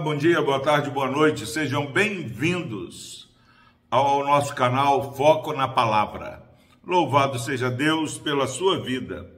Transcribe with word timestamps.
bom 0.00 0.16
dia, 0.16 0.40
boa 0.40 0.58
tarde, 0.58 0.88
boa 0.88 1.10
noite. 1.10 1.46
Sejam 1.46 1.84
bem-vindos 1.84 3.28
ao 3.90 4.24
nosso 4.24 4.54
canal 4.54 5.14
Foco 5.14 5.52
na 5.52 5.68
Palavra. 5.68 6.42
Louvado 6.82 7.38
seja 7.38 7.70
Deus 7.70 8.16
pela 8.16 8.46
sua 8.46 8.80
vida. 8.80 9.30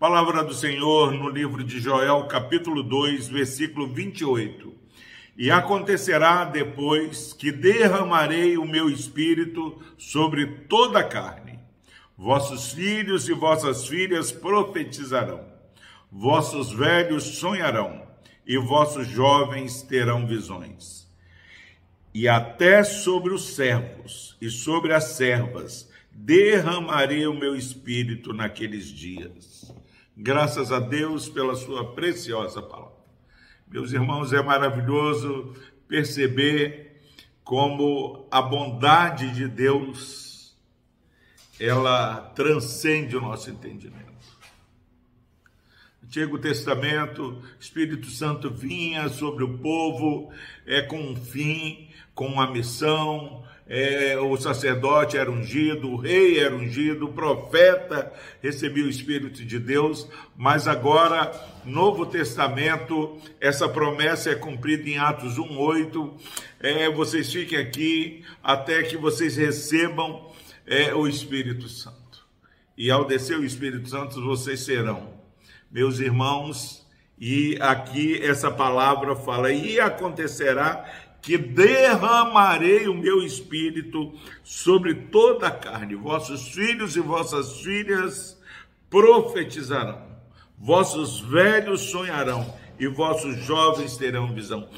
Palavra 0.00 0.42
do 0.42 0.52
Senhor 0.52 1.12
no 1.12 1.28
livro 1.28 1.62
de 1.62 1.78
Joel, 1.78 2.24
capítulo 2.24 2.82
2, 2.82 3.28
versículo 3.28 3.86
28. 3.86 4.74
E 5.36 5.52
acontecerá 5.52 6.44
depois 6.44 7.32
que 7.32 7.52
derramarei 7.52 8.58
o 8.58 8.66
meu 8.66 8.90
espírito 8.90 9.80
sobre 9.96 10.64
toda 10.64 10.98
a 10.98 11.04
carne. 11.04 11.60
Vossos 12.18 12.72
filhos 12.72 13.28
e 13.28 13.32
vossas 13.32 13.86
filhas 13.86 14.32
profetizarão, 14.32 15.44
vossos 16.10 16.72
velhos 16.72 17.22
sonharão 17.38 18.11
e 18.46 18.58
vossos 18.58 19.06
jovens 19.06 19.82
terão 19.82 20.26
visões. 20.26 21.10
E 22.14 22.28
até 22.28 22.84
sobre 22.84 23.32
os 23.32 23.54
servos 23.54 24.36
e 24.40 24.50
sobre 24.50 24.92
as 24.92 25.04
servas 25.04 25.90
derramarei 26.10 27.26
o 27.26 27.34
meu 27.34 27.56
espírito 27.56 28.32
naqueles 28.34 28.86
dias. 28.86 29.74
Graças 30.16 30.70
a 30.70 30.78
Deus 30.78 31.28
pela 31.28 31.54
sua 31.54 31.94
preciosa 31.94 32.60
palavra. 32.60 32.92
Meus 33.66 33.92
irmãos, 33.92 34.32
é 34.32 34.42
maravilhoso 34.42 35.54
perceber 35.88 37.00
como 37.42 38.26
a 38.30 38.42
bondade 38.42 39.32
de 39.34 39.48
Deus 39.48 40.54
ela 41.58 42.16
transcende 42.34 43.16
o 43.16 43.20
nosso 43.20 43.50
entendimento. 43.50 44.11
Antigo 46.12 46.38
Testamento, 46.38 47.38
Espírito 47.58 48.10
Santo 48.10 48.50
vinha 48.50 49.08
sobre 49.08 49.44
o 49.44 49.56
povo 49.56 50.30
é, 50.66 50.82
com 50.82 51.00
um 51.00 51.16
fim, 51.16 51.88
com 52.14 52.26
uma 52.26 52.46
missão. 52.52 53.42
É, 53.66 54.18
o 54.18 54.36
sacerdote 54.36 55.16
era 55.16 55.30
ungido, 55.30 55.88
o 55.88 55.96
rei 55.96 56.38
era 56.38 56.54
ungido, 56.54 57.06
o 57.06 57.12
profeta 57.14 58.12
recebia 58.42 58.84
o 58.84 58.90
Espírito 58.90 59.42
de 59.42 59.58
Deus, 59.58 60.06
mas 60.36 60.68
agora, 60.68 61.32
Novo 61.64 62.04
Testamento, 62.04 63.16
essa 63.40 63.66
promessa 63.66 64.32
é 64.32 64.34
cumprida 64.34 64.90
em 64.90 64.98
Atos 64.98 65.38
1,8. 65.38 66.12
É, 66.60 66.90
vocês 66.90 67.32
fiquem 67.32 67.58
aqui 67.58 68.22
até 68.42 68.82
que 68.82 68.98
vocês 68.98 69.34
recebam 69.34 70.30
é, 70.66 70.94
o 70.94 71.08
Espírito 71.08 71.70
Santo. 71.70 72.26
E 72.76 72.90
ao 72.90 73.06
descer 73.06 73.38
o 73.38 73.46
Espírito 73.46 73.88
Santo, 73.88 74.22
vocês 74.22 74.60
serão 74.60 75.21
meus 75.72 75.98
irmãos, 75.98 76.86
e 77.18 77.56
aqui 77.60 78.20
essa 78.22 78.50
palavra 78.50 79.16
fala: 79.16 79.50
e 79.50 79.80
acontecerá 79.80 80.84
que 81.22 81.38
derramarei 81.38 82.88
o 82.88 82.94
meu 82.94 83.22
espírito 83.22 84.12
sobre 84.42 84.94
toda 84.94 85.46
a 85.46 85.50
carne, 85.50 85.94
vossos 85.94 86.48
filhos 86.48 86.96
e 86.96 87.00
vossas 87.00 87.60
filhas 87.60 88.38
profetizarão, 88.90 90.02
vossos 90.58 91.20
velhos 91.20 91.80
sonharão 91.80 92.54
e 92.78 92.86
vossos 92.88 93.36
jovens 93.44 93.96
terão 93.96 94.34
visão. 94.34 94.68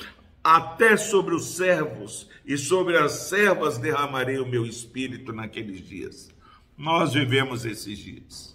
Até 0.42 0.98
sobre 0.98 1.34
os 1.34 1.56
servos 1.56 2.28
e 2.44 2.58
sobre 2.58 2.98
as 2.98 3.12
servas 3.12 3.78
derramarei 3.78 4.38
o 4.38 4.46
meu 4.46 4.66
espírito 4.66 5.32
naqueles 5.32 5.80
dias. 5.80 6.30
Nós 6.76 7.14
vivemos 7.14 7.64
esses 7.64 7.98
dias, 7.98 8.54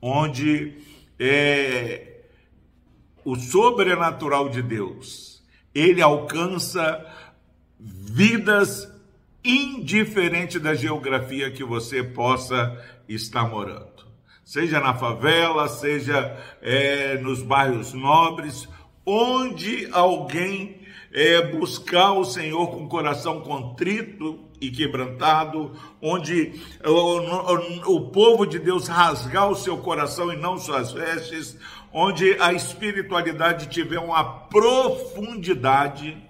onde 0.00 0.93
é, 1.18 2.22
o 3.24 3.36
sobrenatural 3.36 4.48
de 4.48 4.62
Deus, 4.62 5.42
ele 5.74 6.02
alcança 6.02 7.04
vidas 7.78 8.90
indiferente 9.42 10.58
da 10.58 10.74
geografia 10.74 11.50
que 11.50 11.64
você 11.64 12.02
possa 12.02 12.78
estar 13.08 13.48
morando. 13.48 13.92
Seja 14.44 14.78
na 14.80 14.94
favela, 14.94 15.68
seja 15.68 16.38
é, 16.60 17.18
nos 17.18 17.42
bairros 17.42 17.92
nobres, 17.92 18.68
onde 19.04 19.88
alguém 19.92 20.83
é, 21.14 21.40
buscar 21.40 22.12
o 22.12 22.24
Senhor 22.24 22.66
com 22.72 22.88
coração 22.88 23.40
contrito 23.40 24.40
e 24.60 24.68
quebrantado, 24.68 25.72
onde 26.02 26.60
o, 26.84 26.90
o, 26.90 27.96
o 27.96 28.10
povo 28.10 28.44
de 28.44 28.58
Deus 28.58 28.88
rasgar 28.88 29.48
o 29.48 29.54
seu 29.54 29.78
coração 29.78 30.32
e 30.32 30.36
não 30.36 30.58
suas 30.58 30.90
vestes, 30.90 31.56
onde 31.92 32.36
a 32.40 32.52
espiritualidade 32.52 33.68
tiver 33.68 34.00
uma 34.00 34.24
profundidade 34.24 36.20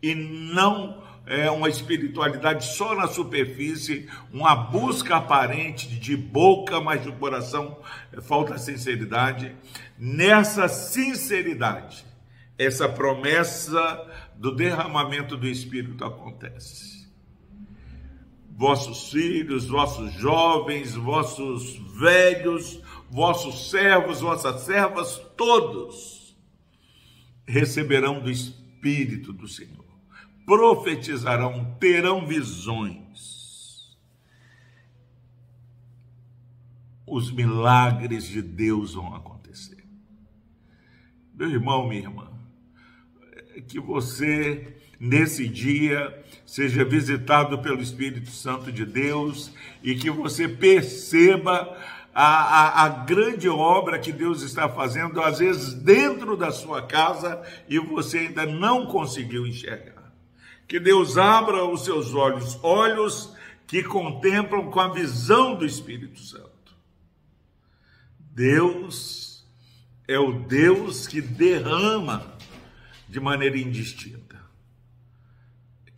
e 0.00 0.14
não 0.14 1.02
é 1.26 1.50
uma 1.50 1.68
espiritualidade 1.68 2.66
só 2.66 2.94
na 2.94 3.08
superfície, 3.08 4.08
uma 4.32 4.54
busca 4.54 5.16
aparente 5.16 5.88
de 5.88 6.16
boca, 6.16 6.80
mas 6.80 7.02
de 7.02 7.12
coração 7.12 7.78
falta 8.22 8.58
sinceridade. 8.58 9.54
Nessa 9.98 10.66
sinceridade, 10.66 12.04
essa 12.60 12.86
promessa 12.86 14.06
do 14.36 14.54
derramamento 14.54 15.34
do 15.34 15.48
Espírito 15.48 16.04
acontece. 16.04 17.08
Vossos 18.50 19.10
filhos, 19.10 19.66
vossos 19.66 20.12
jovens, 20.12 20.94
vossos 20.94 21.78
velhos, 21.98 22.82
vossos 23.10 23.70
servos, 23.70 24.20
vossas 24.20 24.60
servas, 24.60 25.16
todos 25.38 26.36
receberão 27.46 28.20
do 28.20 28.30
Espírito 28.30 29.32
do 29.32 29.48
Senhor, 29.48 29.86
profetizarão, 30.44 31.74
terão 31.80 32.26
visões. 32.26 33.98
Os 37.06 37.32
milagres 37.32 38.24
de 38.24 38.42
Deus 38.42 38.92
vão 38.92 39.14
acontecer. 39.14 39.82
Meu 41.34 41.48
irmão, 41.48 41.88
minha 41.88 42.02
irmã, 42.02 42.30
que 43.60 43.80
você, 43.80 44.76
nesse 44.98 45.48
dia, 45.48 46.16
seja 46.46 46.84
visitado 46.84 47.58
pelo 47.58 47.80
Espírito 47.80 48.30
Santo 48.30 48.72
de 48.72 48.84
Deus 48.84 49.52
e 49.82 49.94
que 49.94 50.10
você 50.10 50.48
perceba 50.48 51.76
a, 52.14 52.24
a, 52.24 52.84
a, 52.84 52.88
grande 52.88 53.48
obra 53.48 53.98
que 53.98 54.12
Deus 54.12 54.42
está 54.42 54.68
fazendo, 54.68 55.20
às 55.20 55.38
vezes 55.38 55.74
dentro 55.74 56.36
da 56.36 56.50
sua 56.50 56.82
casa, 56.82 57.40
e 57.68 57.78
você 57.78 58.18
ainda 58.18 58.44
não 58.44 58.86
conseguiu 58.86 59.46
enxergar. 59.46 60.12
Que 60.66 60.80
Deus 60.80 61.16
abra 61.16 61.64
os 61.64 61.84
seus 61.84 62.14
olhos, 62.14 62.58
olhos 62.62 63.32
que 63.66 63.82
contemplam 63.82 64.70
com 64.70 64.80
a 64.80 64.88
visão 64.88 65.54
do 65.54 65.64
Espírito 65.64 66.18
Santo. 66.18 66.50
Deus 68.18 69.44
é 70.08 70.18
o 70.18 70.32
Deus 70.32 71.06
que 71.06 71.20
derrama 71.20 72.39
de 73.10 73.18
maneira 73.18 73.58
indistinta. 73.58 74.40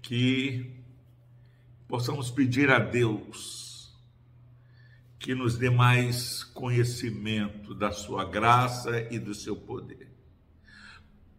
Que 0.00 0.72
possamos 1.86 2.30
pedir 2.30 2.70
a 2.70 2.78
Deus 2.78 3.92
que 5.18 5.34
nos 5.34 5.56
dê 5.56 5.70
mais 5.70 6.42
conhecimento 6.42 7.74
da 7.74 7.92
sua 7.92 8.24
graça 8.24 9.06
e 9.10 9.18
do 9.18 9.34
seu 9.34 9.54
poder. 9.54 10.10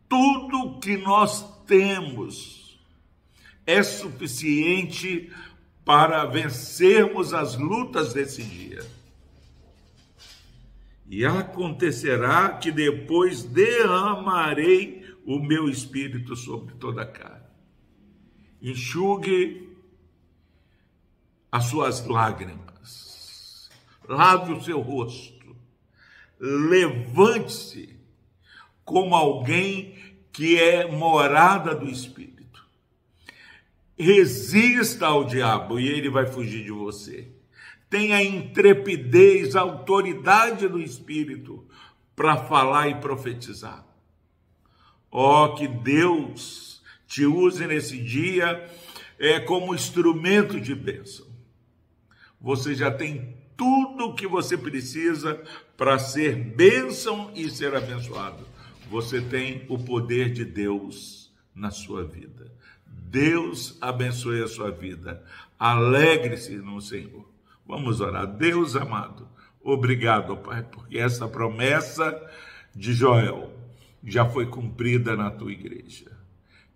Tudo 0.08 0.80
que 0.80 0.96
nós 0.96 1.44
temos 1.66 2.80
é 3.66 3.82
suficiente 3.82 5.30
para 5.84 6.24
vencermos 6.26 7.34
as 7.34 7.58
lutas 7.58 8.14
desse 8.14 8.44
dia. 8.44 8.86
E 11.10 11.26
acontecerá 11.26 12.58
que 12.58 12.72
depois 12.72 13.44
derramarei 13.44 15.03
o 15.26 15.40
meu 15.40 15.70
espírito 15.70 16.36
sobre 16.36 16.76
toda 16.76 17.04
a 17.04 17.06
carne. 17.06 17.48
Enxugue 18.62 19.70
as 21.52 21.66
suas 21.66 22.06
lágrimas, 22.06 23.70
lave 24.08 24.54
o 24.54 24.62
seu 24.62 24.82
rosto, 24.82 25.56
levante-se 26.40 28.00
como 28.84 29.16
alguém 29.16 29.96
que 30.32 30.60
é 30.60 30.90
morada 30.90 31.76
do 31.76 31.90
Espírito. 31.90 32.66
Resista 33.98 35.06
ao 35.06 35.24
diabo 35.24 35.80
e 35.80 35.88
ele 35.88 36.10
vai 36.10 36.26
fugir 36.26 36.64
de 36.64 36.72
você. 36.72 37.32
Tenha 37.90 38.22
intrepidez, 38.24 39.56
autoridade 39.56 40.68
do 40.68 40.82
Espírito 40.82 41.66
para 42.16 42.36
falar 42.36 42.90
e 42.90 42.96
profetizar. 42.96 43.86
Ó, 45.16 45.46
oh, 45.46 45.54
que 45.54 45.68
Deus 45.68 46.82
te 47.06 47.24
use 47.24 47.68
nesse 47.68 48.02
dia 48.02 48.68
é, 49.20 49.40
como 49.40 49.76
instrumento 49.76 50.60
de 50.60 50.74
bênção. 50.74 51.28
Você 52.42 52.74
já 52.74 52.90
tem 52.90 53.38
tudo 53.56 54.06
o 54.06 54.16
que 54.16 54.26
você 54.26 54.58
precisa 54.58 55.40
para 55.78 56.00
ser 56.00 56.36
bênção 56.36 57.32
e 57.36 57.48
ser 57.48 57.76
abençoado. 57.76 58.44
Você 58.90 59.22
tem 59.22 59.68
o 59.70 59.78
poder 59.78 60.34
de 60.34 60.44
Deus 60.44 61.32
na 61.54 61.70
sua 61.70 62.04
vida. 62.04 62.52
Deus 62.88 63.78
abençoe 63.80 64.42
a 64.42 64.48
sua 64.48 64.72
vida. 64.72 65.24
Alegre-se 65.60 66.56
no 66.56 66.82
Senhor. 66.82 67.30
Vamos 67.68 68.02
orar. 68.02 68.26
Deus 68.26 68.76
amado, 68.76 69.30
obrigado, 69.64 70.36
Pai, 70.38 70.64
porque 70.64 70.98
essa 70.98 71.28
promessa 71.28 72.20
de 72.76 72.94
Joel 72.94 73.63
já 74.04 74.26
foi 74.26 74.46
cumprida 74.46 75.16
na 75.16 75.32
tua 75.32 75.52
igreja. 75.52 76.12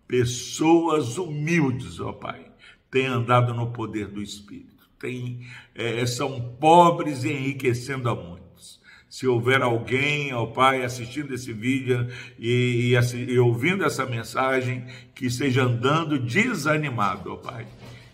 Pessoas 0.07 1.17
humildes, 1.17 1.99
ó 1.99 2.13
Pai, 2.13 2.45
têm 2.89 3.07
andado 3.07 3.53
no 3.53 3.71
poder 3.71 4.07
do 4.07 4.21
Espírito, 4.21 4.89
têm, 4.97 5.45
é, 5.75 6.05
são 6.05 6.55
pobres 6.59 7.23
e 7.23 7.31
enriquecendo 7.31 8.09
a 8.09 8.15
muitos. 8.15 8.79
Se 9.09 9.27
houver 9.27 9.61
alguém, 9.61 10.33
ó 10.33 10.45
Pai, 10.45 10.83
assistindo 10.83 11.33
esse 11.33 11.51
vídeo 11.51 12.07
e, 12.39 12.93
e, 12.93 13.31
e 13.31 13.39
ouvindo 13.39 13.83
essa 13.83 14.05
mensagem, 14.05 14.85
que 15.13 15.25
esteja 15.25 15.63
andando 15.63 16.19
desanimado, 16.19 17.33
ó 17.33 17.35
Pai, 17.35 17.67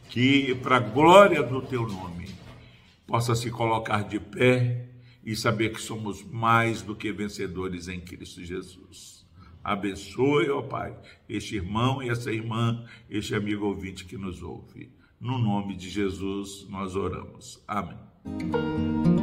que 0.09 0.55
para 0.55 0.77
a 0.77 0.79
glória 0.79 1.43
do 1.43 1.61
Teu 1.61 1.87
nome 1.87 2.29
possa 3.05 3.35
se 3.35 3.51
colocar 3.51 4.03
de 4.03 4.19
pé 4.19 4.92
e 5.25 5.35
saber 5.35 5.73
que 5.73 5.81
somos 5.81 6.23
mais 6.23 6.81
do 6.81 6.95
que 6.95 7.11
vencedores 7.11 7.87
em 7.87 7.99
Cristo 7.99 8.43
Jesus. 8.43 9.25
Abençoe, 9.63 10.49
ó 10.49 10.61
Pai, 10.61 10.97
este 11.29 11.55
irmão 11.55 12.03
e 12.03 12.09
essa 12.09 12.31
irmã, 12.31 12.85
este 13.09 13.33
amigo 13.33 13.65
ouvinte 13.65 14.03
que 14.03 14.17
nos 14.17 14.43
ouve. 14.43 14.91
No 15.19 15.37
nome 15.37 15.75
de 15.75 15.89
Jesus 15.89 16.67
nós 16.69 16.95
oramos. 16.95 17.63
Amém. 17.65 19.22